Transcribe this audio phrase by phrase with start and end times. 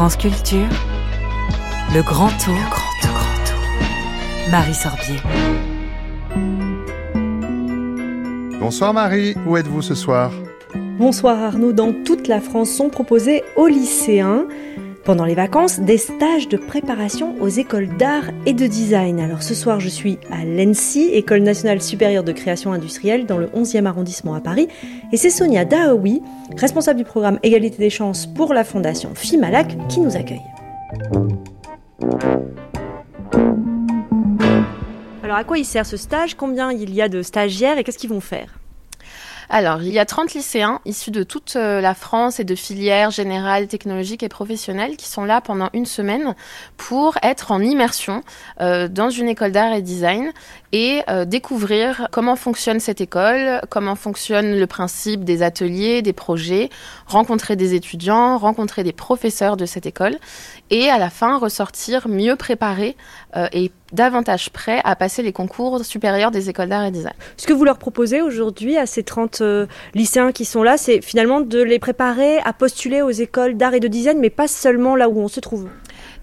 [0.00, 0.66] France Culture,
[1.94, 4.50] le grand tour, le grand tour, grand tour.
[4.50, 5.16] Marie Sorbier.
[8.58, 10.32] Bonsoir Marie, où êtes-vous ce soir?
[10.98, 14.46] Bonsoir Arnaud, dans toute la France sont proposés aux lycéens
[15.04, 19.20] pendant les vacances des stages de préparation aux écoles d'art et de design.
[19.20, 23.46] Alors ce soir je suis à l'ENSI, École nationale supérieure de création industrielle dans le
[23.48, 24.68] 11e arrondissement à Paris,
[25.12, 26.22] et c'est Sonia Daoui,
[26.56, 30.40] responsable du programme Égalité des chances pour la fondation FIMALAC, qui nous accueille.
[35.22, 36.34] Alors à quoi il sert ce stage?
[36.34, 38.59] Combien il y a de stagiaires et qu'est-ce qu'ils vont faire?
[39.52, 43.10] Alors, il y a 30 lycéens issus de toute euh, la France et de filières
[43.10, 46.36] générales, technologiques et professionnelles qui sont là pendant une semaine
[46.76, 48.22] pour être en immersion
[48.60, 50.30] euh, dans une école d'art et design
[50.70, 56.70] et euh, découvrir comment fonctionne cette école, comment fonctionne le principe des ateliers, des projets,
[57.06, 60.16] rencontrer des étudiants, rencontrer des professeurs de cette école
[60.70, 62.96] et à la fin ressortir mieux préparés
[63.52, 67.14] et davantage prêts à passer les concours supérieurs des écoles d'art et design.
[67.36, 71.00] Ce que vous leur proposez aujourd'hui à ces 30 euh, lycéens qui sont là, c'est
[71.02, 74.96] finalement de les préparer à postuler aux écoles d'art et de design, mais pas seulement
[74.96, 75.68] là où on se trouve.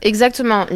[0.04, 0.68] Exactement.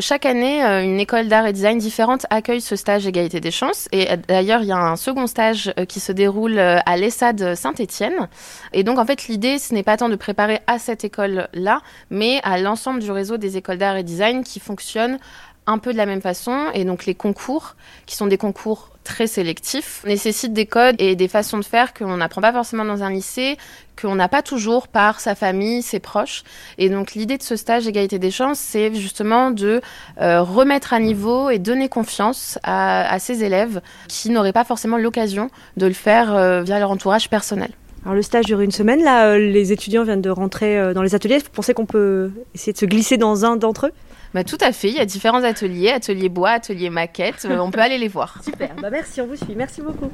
[0.00, 3.88] chaque année, euh, une école d'art et design différente accueille ce stage égalité des chances.
[3.92, 8.28] Et euh, d'ailleurs, il y a un second stage qui se déroule à l'ESSAD Saint-Étienne.
[8.72, 12.40] Et donc, en fait, l'idée, ce n'est pas tant de préparer à cette école-là, mais
[12.42, 15.18] à l'ensemble du réseau des écoles d'art et design qui fonctionnent
[15.66, 16.66] un peu de la même façon.
[16.74, 17.76] Et donc les concours,
[18.06, 22.16] qui sont des concours très sélectifs, nécessitent des codes et des façons de faire qu'on
[22.16, 23.58] n'apprend pas forcément dans un lycée,
[24.00, 26.42] qu'on n'a pas toujours par sa famille, ses proches.
[26.78, 29.82] Et donc l'idée de ce stage égalité des chances, c'est justement de
[30.20, 35.50] euh, remettre à niveau et donner confiance à, ces élèves qui n'auraient pas forcément l'occasion
[35.76, 37.70] de le faire euh, via leur entourage personnel.
[38.04, 41.14] Alors le stage dure une semaine, là euh, les étudiants viennent de rentrer dans les
[41.14, 41.38] ateliers.
[41.38, 43.92] Vous pensez qu'on peut essayer de se glisser dans un d'entre eux?
[44.34, 47.70] Bah, tout à fait, il y a différents ateliers, atelier bois, atelier maquette, euh, on
[47.70, 48.34] peut aller les voir.
[48.44, 50.10] Super, bah, merci, on vous suit, merci beaucoup.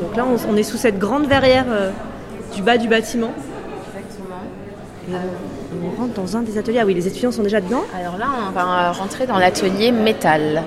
[0.00, 1.90] Donc là, on, est sous cette grande verrière euh,
[2.54, 3.32] du bas du bâtiment.
[3.96, 5.18] Exactement.
[5.84, 6.78] on rentre dans un des ateliers.
[6.80, 7.82] Ah oui, les étudiants sont déjà dedans.
[7.98, 10.62] Alors là, on va rentrer dans l'atelier métal.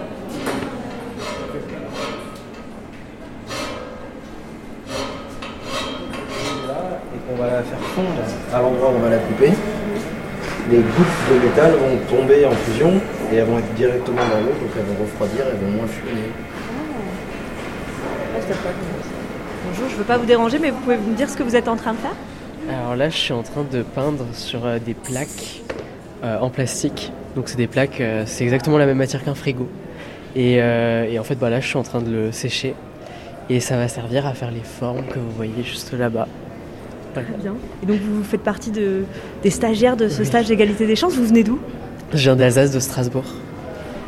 [7.35, 9.52] on va la faire fondre à l'endroit où on va la couper.
[10.72, 12.94] Les gouttes de métal vont tomber en fusion
[13.32, 16.30] et elles vont être directement dans l'eau, donc elles vont refroidir, elles vont moins fumer.
[19.68, 21.56] Bonjour, je ne veux pas vous déranger, mais vous pouvez me dire ce que vous
[21.56, 22.16] êtes en train de faire?
[22.70, 25.62] Alors là, je suis en train de peindre sur euh, des plaques
[26.24, 27.12] euh, en plastique.
[27.36, 29.68] Donc c'est des plaques, euh, c'est exactement la même matière qu'un frigo.
[30.36, 32.76] Et, en fait, bah là, je suis en train de le sécher.
[33.50, 36.28] Et ça va servir à faire les formes que vous voyez juste là-bas.
[37.24, 37.53] Très bien.
[37.84, 39.03] Et donc vous faites partie de,
[39.44, 41.16] des stagiaires de ce stage d'égalité des chances.
[41.16, 41.59] Vous venez d'où?
[42.14, 43.26] Je viens d'Alsace, de Strasbourg.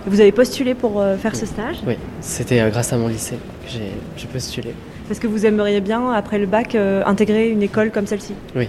[0.06, 1.78] vous avez postulé pour euh, faire ce stage?
[1.86, 4.74] Oui, c'était euh, grâce à mon lycée que j'ai postulé.
[5.08, 8.34] Parce que vous aimeriez bien, après le bac, euh, intégrer une école comme celle-ci?
[8.56, 8.68] Oui.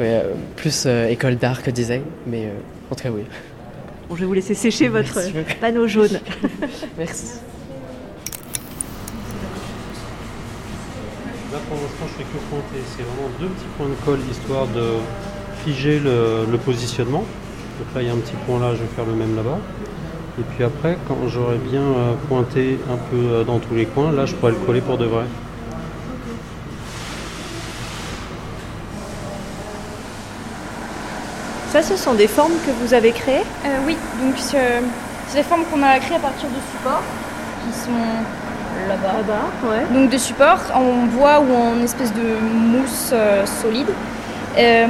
[0.00, 0.06] oui.
[0.56, 2.48] plus école d'art que design, mais
[2.90, 3.22] en tout cas oui.
[4.08, 5.20] Bon, je vais vous laisser sécher votre
[5.60, 6.18] panneau jaune.
[6.98, 7.34] Merci.
[11.52, 14.66] Là pour l'instant je fais que pointer, c'est vraiment deux petits points de colle histoire
[14.68, 14.84] de
[15.62, 17.24] figer le, positionnement.
[17.78, 19.58] Donc là il y a un petit point là, je vais faire le même là-bas.
[20.40, 24.12] Et puis après, quand j'aurai bien euh, pointé un peu euh, dans tous les coins,
[24.12, 25.24] là je pourrais le coller pour de vrai.
[31.70, 33.44] Ça, ce sont des formes que vous avez créées?
[33.66, 34.80] Euh, Oui, donc c'est
[35.34, 37.02] des formes qu'on a créées à partir de supports
[37.62, 37.90] qui sont
[38.88, 39.46] là-bas.
[39.92, 42.22] Donc de support en bois ou en espèce de
[42.54, 43.88] mousse euh, solide.
[44.58, 44.86] Euh,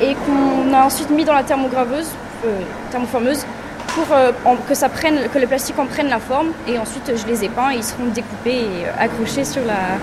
[0.00, 2.10] et qu'on a ensuite mis dans la thermograveuse,
[2.44, 3.46] euh, thermoformeuse,
[3.94, 4.06] pour
[4.68, 6.48] que ça prenne, que le plastique en prenne la forme.
[6.66, 9.98] Et ensuite je les ai peints et ils seront découpés et accrochés sur la,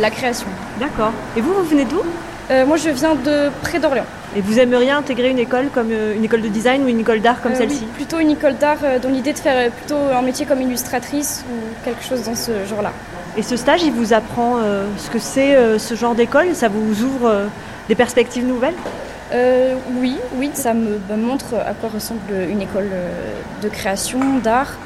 [0.00, 0.48] la création.
[0.80, 1.12] D'accord.
[1.36, 2.02] Et vous, vous venez d'où?
[2.66, 4.06] Moi je viens de près d'Orléans.
[4.36, 7.20] Et vous aimeriez intégrer une école comme euh, une école de design ou une école
[7.20, 10.22] d'art comme euh, celle-ci Plutôt une école d'art euh, dans l'idée de faire plutôt un
[10.22, 12.92] métier comme illustratrice ou quelque chose dans ce genre-là.
[13.36, 14.56] Et ce stage, il vous apprend
[14.96, 16.56] ce que c'est ce genre d'école?
[16.56, 17.42] Ça vous ouvre
[17.88, 18.74] des perspectives nouvelles?
[19.32, 22.20] Oui, oui, ça me, montre à quoi ressemble
[22.50, 22.90] une école
[23.62, 24.76] de création, d'art.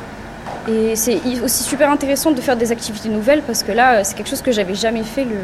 [0.69, 4.29] Et c'est aussi super intéressant de faire des activités nouvelles parce que là, c'est quelque
[4.29, 5.39] chose que j'avais jamais fait, le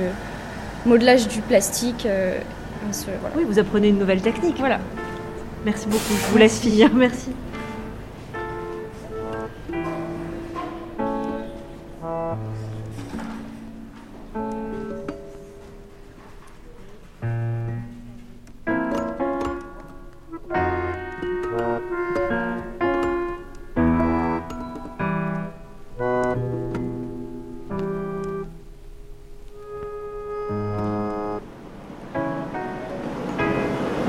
[0.84, 2.06] modelage du plastique.
[3.36, 4.56] Oui, vous apprenez une nouvelle technique.
[4.58, 4.80] Voilà.
[5.64, 6.14] Merci beaucoup.
[6.26, 6.92] Je vous laisse finir.
[6.94, 7.30] Merci.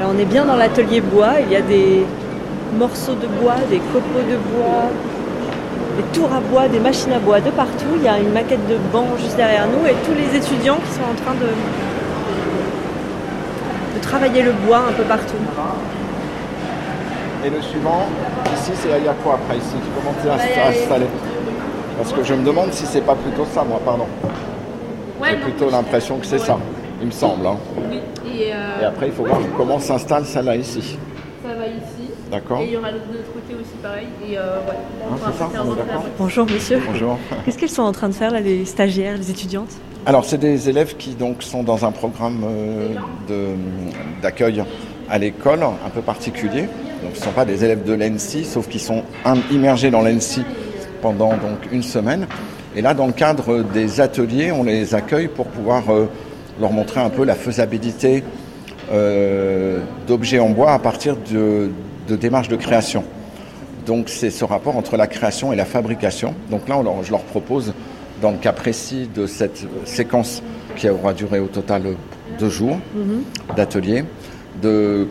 [0.01, 2.05] On est bien dans l'atelier bois, il y a des
[2.77, 4.89] morceaux de bois, des copeaux de bois,
[5.97, 7.93] des tours à bois, des machines à bois de partout.
[7.97, 10.93] Il y a une maquette de banc juste derrière nous et tous les étudiants qui
[10.93, 11.49] sont en train de,
[13.97, 15.35] de travailler le bois un peu partout.
[17.45, 18.05] Et le suivant,
[18.53, 19.75] ici, c'est il y a quoi après ici?
[19.95, 21.05] Comment tu es installé
[21.97, 24.07] Parce que je me demande si c'est pas plutôt ça, moi, pardon.
[25.23, 26.57] J'ai plutôt l'impression que c'est ça,
[27.01, 27.45] il me semble.
[27.45, 27.57] hein.
[27.89, 27.99] Oui.
[28.25, 30.97] Et, euh, Et après, il faut voir comment s'installe celle-là ici.
[31.43, 32.09] ça va ici.
[32.31, 34.07] D'accord Et il y aura de l'autre côté aussi pareil.
[34.29, 34.75] Et euh, ouais.
[35.25, 35.75] Ah, ça, on
[36.19, 36.79] Bonjour monsieur.
[36.85, 37.17] Bonjour.
[37.45, 39.71] Qu'est-ce qu'elles sont en train de faire là, les stagiaires, les étudiantes?
[40.05, 42.87] Alors, c'est des élèves qui donc sont dans un programme euh,
[43.27, 44.63] de- d'accueil
[45.09, 46.61] à l'école un peu particulier.
[47.03, 50.01] Donc, ce ne sont pas des élèves de l'ENSI, sauf qu'ils sont im- immergés dans
[50.01, 50.43] l'ENSI
[51.01, 52.27] pendant donc une semaine.
[52.75, 56.05] Et là, dans le cadre des ateliers, on les accueille pour pouvoir euh,
[56.59, 58.23] leur montrer un peu la faisabilité
[58.91, 61.69] euh, d'objets en bois à partir de,
[62.07, 63.03] de démarches de création.
[63.85, 66.33] Donc c'est ce rapport entre la création et la fabrication.
[66.51, 67.73] Donc là, on leur- je leur propose,
[68.21, 70.43] dans le cas précis de cette séquence
[70.75, 71.83] qui aura duré au total
[72.39, 72.77] deux jours
[73.55, 74.03] d'atelier,
[74.61, 75.07] de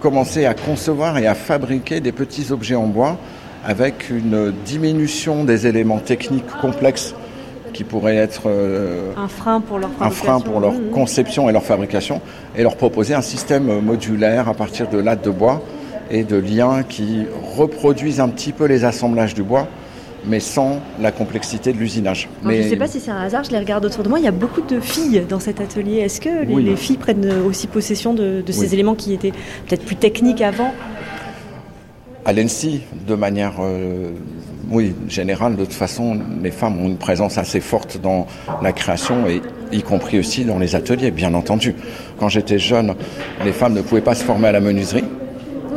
[0.00, 3.16] commencer à concevoir et à fabriquer des petits objets en bois
[3.64, 7.14] avec une diminution des éléments techniques complexes
[7.78, 11.62] qui pourraient être euh, Un frein pour leur un frein pour leur conception et leur
[11.62, 12.20] fabrication
[12.56, 15.62] et leur proposer un système modulaire à partir de lattes de bois
[16.10, 17.24] et de liens qui
[17.56, 19.68] reproduisent un petit peu les assemblages du bois
[20.26, 22.28] mais sans la complexité de l'usinage.
[22.44, 24.24] Je ne sais pas si c'est un hasard, je les regarde autour de moi, il
[24.24, 25.98] y a beaucoup de filles dans cet atelier.
[25.98, 26.64] Est-ce que les, Oui.
[26.64, 28.74] les filles prennent aussi possession de, de ces Oui.
[28.74, 29.30] éléments qui étaient
[29.68, 30.72] peut-être plus techniques avant?
[32.24, 34.10] À l'ENSI, de manière euh,
[34.70, 38.26] oui, générale, de toute façon, les femmes ont une présence assez forte dans
[38.62, 39.40] la création et
[39.72, 41.74] y compris aussi dans les ateliers, bien entendu.
[42.18, 42.94] Quand j'étais jeune,
[43.44, 45.04] les femmes ne pouvaient pas se former à la menuiserie,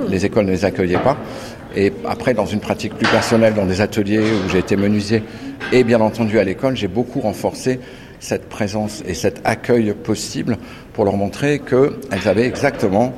[0.09, 1.17] les écoles ne les accueillaient pas.
[1.75, 5.23] Et après, dans une pratique plus personnelle, dans des ateliers où j'ai été menuisier
[5.71, 7.79] et bien entendu à l'école, j'ai beaucoup renforcé
[8.19, 10.57] cette présence et cet accueil possible
[10.93, 13.13] pour leur montrer qu'elles avaient exactement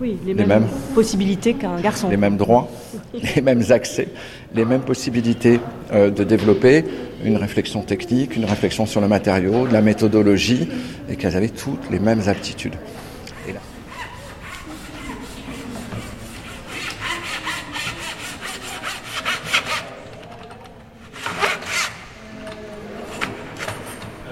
[0.00, 0.68] Oui, les, Les mêmes, mêmes.
[0.94, 2.10] possibilités qu'un garçon.
[2.10, 2.68] les mêmes droits,
[3.36, 4.08] les mêmes accès,
[4.54, 5.58] les mêmes possibilités
[5.92, 6.84] euh, de développer
[7.24, 10.68] une réflexion technique, une réflexion sur le matériau, de la méthodologie,
[11.08, 12.74] et qu'elles avaient toutes les mêmes aptitudes.
[13.48, 13.60] Et là-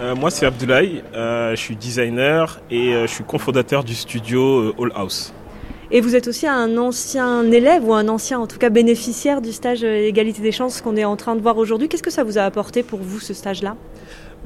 [0.01, 1.03] Euh, moi, c'est Abdoulaye.
[1.15, 5.33] Euh, je suis designer et euh, je suis cofondateur du studio euh, All House.
[5.91, 9.53] Et vous êtes aussi un ancien élève ou un ancien, en tout cas, bénéficiaire du
[9.53, 11.89] stage euh, égalité des chances qu'on est en train de voir aujourd'hui.
[11.89, 13.77] Qu'est-ce que ça vous a apporté pour vous, ce stage-là?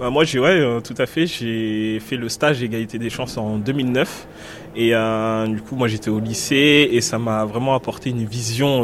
[0.01, 1.27] Bah, moi, j'ai ouais, euh, tout à fait.
[1.27, 4.27] J'ai fait le stage égalité des chances en 2009
[4.75, 8.83] et euh, du coup, moi, j'étais au lycée et ça m'a vraiment apporté une vision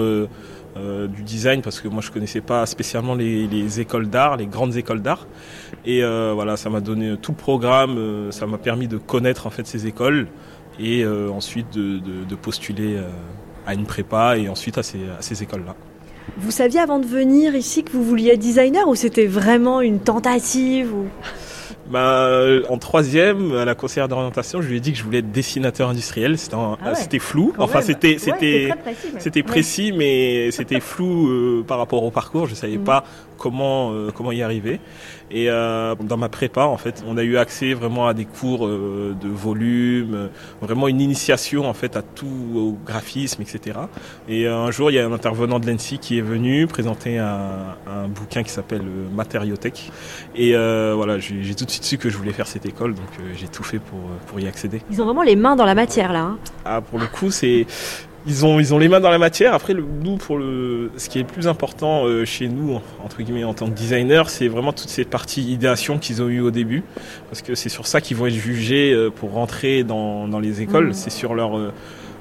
[0.77, 4.77] du design parce que moi, je connaissais pas spécialement les, les écoles d'art, les grandes
[4.77, 5.27] écoles d'art.
[5.85, 8.31] Et voilà, ça m'a donné tout le programme.
[8.31, 10.29] ça m'a permis de connaître en fait ces écoles
[10.81, 13.09] et euh, ensuite de, de- de postuler euh,
[13.67, 15.75] à une prépa et ensuite à ces, à ces écoles-là.
[16.39, 20.01] Vous saviez avant de venir ici que vous vouliez être designer ou c'était vraiment une
[20.01, 21.07] tentative ou...
[21.91, 22.31] Bah,
[22.71, 25.91] en troisième, à la conseillère d'orientation, je lui ai dit que je voulais être dessinateur
[25.91, 26.39] industriel.
[26.39, 27.53] C'était un- Ah ouais, c'était flou.
[27.59, 28.75] Enfin, c'était Ouais,
[29.19, 32.47] c'était précis, mais c'était flou euh, par rapport au parcours.
[32.47, 32.85] Je savais Mhm.
[32.85, 33.05] pas
[33.39, 34.81] comment euh, comment y arriver.
[35.31, 38.67] Et euh, dans ma prépa, en fait, on a eu accès vraiment à des cours
[38.67, 40.29] euh, de volume,
[40.61, 43.79] vraiment une initiation en fait à tout au graphisme, etc.
[44.29, 47.77] Et un jour, il y a un intervenant de l'ENSI qui est venu présenter un,
[47.87, 48.83] un bouquin qui s'appelle
[49.15, 49.91] Matériotech.
[50.37, 53.49] Et voilà, j'ai tout de suite su que je voulais faire cette école, donc j'ai
[53.49, 54.83] tout fait pour, pour y accéder.
[54.91, 56.21] Ils ont vraiment les mains dans la matière là.
[56.23, 56.39] hein.
[56.65, 57.67] Ah, pour le coup, c'est
[58.27, 59.55] ils ont ils ont les mains dans la matière.
[59.55, 63.23] Après, le, nous, pour le ce qui est le plus important euh, chez nous, entre
[63.23, 66.51] guillemets, en tant que designer, c'est vraiment toute cette partie idéation qu'ils ont eu au
[66.51, 66.83] début,
[67.29, 70.63] parce que c'est sur ça qu'ils vont être jugés euh, pour rentrer dans dans les
[70.63, 70.89] écoles.
[70.89, 70.95] Mhm.
[70.95, 71.73] C'est sur leur euh,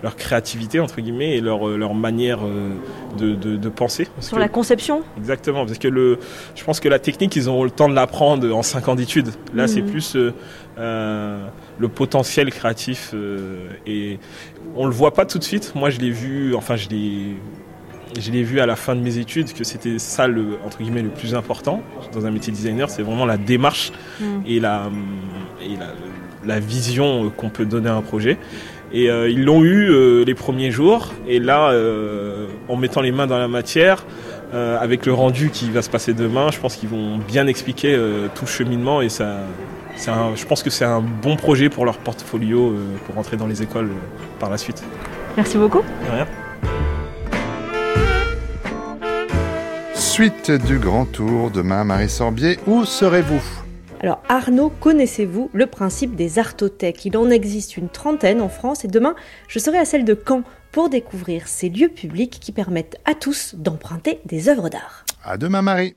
[0.03, 2.69] leur créativité entre guillemets et leur euh, leur manière euh,
[3.17, 4.05] de, de, de penser.
[4.13, 5.01] Parce Sur que- la conception?
[5.17, 6.19] Exactement, parce que le,
[6.55, 9.29] je pense que la technique, ils auront le temps de l'apprendre en 5 ans d'études.
[9.53, 9.67] Là, Mhm.
[9.67, 10.17] c'est plus
[10.77, 11.45] euh,
[11.79, 14.19] le potentiel créatif euh, et
[14.75, 15.71] on le voit pas tout de suite.
[15.75, 17.35] Moi, je l'ai vu, enfin, je l'ai,
[18.19, 21.01] je l'ai vu à la fin de mes études que c'était ça le entre guillemets
[21.01, 21.81] le plus important
[22.11, 24.43] dans un métier de designer, c'est vraiment la démarche Mhm.
[24.47, 24.89] et la
[25.61, 25.93] et la,
[26.45, 28.37] la vision qu'on peut donner à un projet.
[28.93, 31.13] Et euh, ils l'ont eu euh, les premiers jours.
[31.27, 34.05] Et là, euh, en mettant les mains dans la matière,
[34.53, 37.95] euh, avec le rendu qui va se passer demain, je pense qu'ils vont bien expliquer
[37.95, 39.01] euh, tout le cheminement.
[39.01, 39.37] Et ça,
[39.95, 43.35] c'est un- je pense que c'est un bon projet pour leur portfolio euh, pour rentrer
[43.35, 44.83] dans les écoles euh, par la suite.
[45.37, 45.81] Merci beaucoup.
[46.11, 46.27] Rien.
[49.95, 53.41] Suite du grand tour demain, Marie Sorbier, où serez-vous?
[54.03, 57.05] Alors Arnaud, connaissez-vous le principe des artothèques?
[57.05, 59.15] Il en existe une trentaine en France et demain,
[59.47, 60.43] je serai à celle de Caen
[60.73, 65.05] pour découvrir ces lieux publics qui permettent à tous d'emprunter des œuvres d'art.
[65.23, 65.95] À demain Marie